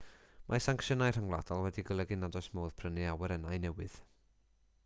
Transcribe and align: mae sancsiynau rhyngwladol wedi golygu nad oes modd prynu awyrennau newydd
mae 0.51 0.61
sancsiynau 0.65 1.11
rhyngwladol 1.17 1.61
wedi 1.65 1.85
golygu 1.91 2.19
nad 2.21 2.39
oes 2.41 2.49
modd 2.59 2.75
prynu 2.81 3.07
awyrennau 3.13 3.63
newydd 3.67 4.03